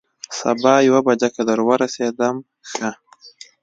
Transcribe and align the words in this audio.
سبا 0.39 0.73
یوه 0.87 1.01
بجه 1.07 1.27
که 1.35 1.41
در 1.49 1.59
ورسېدم، 1.67 2.35
ښه. 2.69 2.89